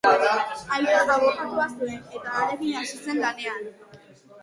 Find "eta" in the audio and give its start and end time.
2.21-2.35